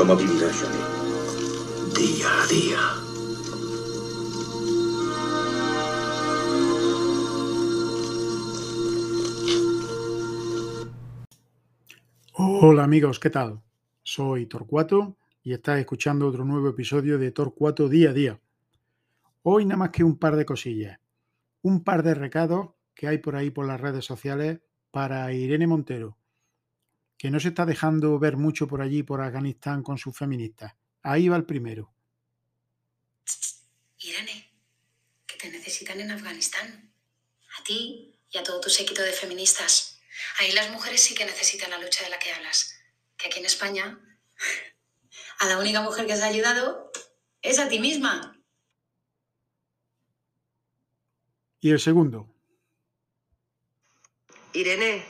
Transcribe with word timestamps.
¿Cómo 0.00 0.16
vivirá 0.16 0.48
Johnny? 0.50 0.78
Día 1.94 2.42
a 2.42 2.46
día. 2.46 2.78
Hola 12.32 12.84
amigos, 12.84 13.20
¿qué 13.20 13.28
tal? 13.28 13.60
Soy 14.02 14.46
Torcuato 14.46 15.18
y 15.42 15.52
estás 15.52 15.78
escuchando 15.78 16.28
otro 16.28 16.46
nuevo 16.46 16.70
episodio 16.70 17.18
de 17.18 17.30
Torcuato 17.32 17.90
Día 17.90 18.08
a 18.08 18.12
Día. 18.14 18.40
Hoy 19.42 19.66
nada 19.66 19.76
más 19.76 19.90
que 19.90 20.02
un 20.02 20.16
par 20.16 20.36
de 20.36 20.46
cosillas, 20.46 20.98
un 21.60 21.84
par 21.84 22.02
de 22.02 22.14
recados 22.14 22.70
que 22.94 23.06
hay 23.06 23.18
por 23.18 23.36
ahí 23.36 23.50
por 23.50 23.66
las 23.66 23.78
redes 23.78 24.06
sociales 24.06 24.60
para 24.90 25.30
Irene 25.34 25.66
Montero, 25.66 26.16
que 27.20 27.30
no 27.30 27.38
se 27.38 27.48
está 27.48 27.66
dejando 27.66 28.18
ver 28.18 28.38
mucho 28.38 28.66
por 28.66 28.80
allí, 28.80 29.02
por 29.02 29.20
Afganistán, 29.20 29.82
con 29.82 29.98
sus 29.98 30.16
feministas. 30.16 30.72
Ahí 31.02 31.28
va 31.28 31.36
el 31.36 31.44
primero. 31.44 31.92
Irene, 33.98 34.50
que 35.26 35.36
te 35.36 35.50
necesitan 35.50 36.00
en 36.00 36.12
Afganistán. 36.12 36.94
A 37.58 37.62
ti 37.62 38.18
y 38.30 38.38
a 38.38 38.42
todo 38.42 38.58
tu 38.62 38.70
séquito 38.70 39.02
de 39.02 39.12
feministas. 39.12 40.00
Ahí 40.38 40.52
las 40.52 40.70
mujeres 40.70 41.02
sí 41.02 41.14
que 41.14 41.26
necesitan 41.26 41.68
la 41.68 41.76
lucha 41.76 42.02
de 42.04 42.08
la 42.08 42.18
que 42.18 42.32
hablas. 42.32 42.74
Que 43.18 43.26
aquí 43.26 43.40
en 43.40 43.44
España, 43.44 44.00
a 45.40 45.46
la 45.46 45.58
única 45.58 45.82
mujer 45.82 46.06
que 46.06 46.14
has 46.14 46.22
ayudado 46.22 46.90
es 47.42 47.58
a 47.58 47.68
ti 47.68 47.80
misma. 47.80 48.42
Y 51.60 51.68
el 51.68 51.80
segundo. 51.80 52.34
Irene, 54.54 55.04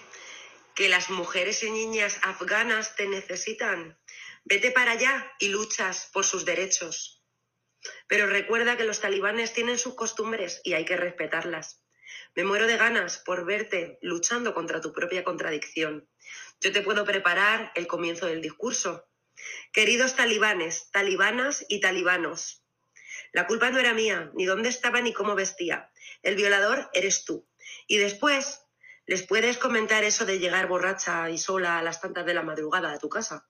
que 0.81 0.89
las 0.89 1.11
mujeres 1.11 1.63
y 1.63 1.71
niñas 1.71 2.19
afganas 2.23 2.97
te 2.97 3.07
necesitan. 3.07 3.99
Vete 4.45 4.71
para 4.71 4.93
allá 4.93 5.31
y 5.39 5.49
luchas 5.49 6.09
por 6.11 6.25
sus 6.25 6.47
derechos. 6.47 7.23
Pero 8.09 8.27
recuerda 8.27 8.79
que 8.79 8.87
los 8.87 8.99
talibanes 8.99 9.53
tienen 9.53 9.77
sus 9.77 9.95
costumbres 9.95 10.63
y 10.65 10.73
hay 10.73 10.87
que 10.87 10.97
respetarlas. 10.97 11.85
Me 12.35 12.45
muero 12.45 12.67
de 12.67 12.79
ganas 12.79 13.19
por 13.19 13.45
verte 13.45 13.99
luchando 14.01 14.55
contra 14.55 14.81
tu 14.81 14.95
propia 14.95 15.23
contradicción. 15.23 16.09
Yo 16.63 16.73
te 16.73 16.81
puedo 16.81 17.05
preparar 17.05 17.73
el 17.75 17.87
comienzo 17.87 18.25
del 18.25 18.41
discurso. 18.41 19.07
Queridos 19.75 20.17
talibanes, 20.17 20.91
talibanas 20.93 21.67
y 21.69 21.81
talibanos, 21.81 22.65
la 23.33 23.47
culpa 23.47 23.71
no 23.71 23.79
era 23.79 23.93
mía, 23.93 24.31
ni 24.35 24.45
dónde 24.45 24.71
estaba 24.71 25.01
ni 25.01 25.13
cómo 25.13 25.35
vestía. 25.35 25.91
El 26.23 26.37
violador 26.37 26.91
eres 26.95 27.25
tú. 27.25 27.47
Y 27.87 27.99
después 27.99 28.63
les 29.11 29.25
puedes 29.25 29.59
comentar 29.59 30.05
eso 30.05 30.25
de 30.25 30.39
llegar 30.39 30.69
borracha 30.69 31.29
y 31.31 31.37
sola 31.37 31.81
a 31.81 31.83
las 31.83 32.01
tantas 32.01 32.25
de 32.25 32.33
la 32.33 32.45
madrugada 32.45 32.93
a 32.93 32.99
tu 33.01 33.09
casa. 33.09 33.45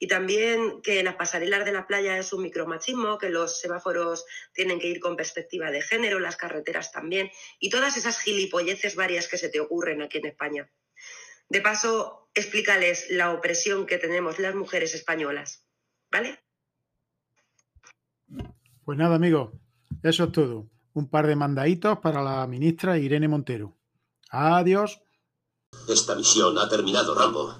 Y 0.00 0.08
también 0.08 0.82
que 0.82 1.00
las 1.04 1.14
pasarelas 1.14 1.64
de 1.64 1.70
la 1.70 1.86
playa 1.86 2.18
es 2.18 2.32
un 2.32 2.42
micromachismo, 2.42 3.16
que 3.16 3.30
los 3.30 3.60
semáforos 3.60 4.24
tienen 4.52 4.80
que 4.80 4.88
ir 4.88 4.98
con 4.98 5.14
perspectiva 5.14 5.70
de 5.70 5.80
género, 5.80 6.18
las 6.18 6.36
carreteras 6.36 6.90
también, 6.90 7.30
y 7.60 7.70
todas 7.70 7.96
esas 7.96 8.18
gilipolleces 8.18 8.96
varias 8.96 9.28
que 9.28 9.38
se 9.38 9.48
te 9.48 9.60
ocurren 9.60 10.02
aquí 10.02 10.18
en 10.18 10.26
España. 10.26 10.68
De 11.48 11.60
paso, 11.60 12.28
explícales 12.34 13.06
la 13.08 13.32
opresión 13.32 13.86
que 13.86 13.98
tenemos 13.98 14.40
las 14.40 14.56
mujeres 14.56 14.92
españolas. 14.92 15.68
¿Vale? 16.10 16.40
Pues 18.84 18.98
nada, 18.98 19.14
amigos, 19.14 19.52
eso 20.02 20.24
es 20.24 20.32
todo. 20.32 20.68
Un 20.94 21.08
par 21.08 21.28
de 21.28 21.36
mandaditos 21.36 22.00
para 22.00 22.20
la 22.24 22.44
ministra 22.48 22.98
Irene 22.98 23.28
Montero. 23.28 23.76
Adiós. 24.38 25.00
Esta 25.88 26.14
misión 26.14 26.58
ha 26.58 26.68
terminado, 26.68 27.14
Rambo. 27.14 27.54